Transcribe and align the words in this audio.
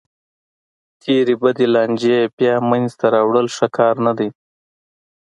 تېرې 1.01 1.35
بدې 1.41 1.65
لانجې 1.75 2.17
بیا 2.37 2.53
منځ 2.69 2.89
ته 2.99 3.05
راوړل 3.15 3.47
ښه 3.55 3.67
کار 3.77 3.95
نه 4.05 4.13
دی. 4.17 4.29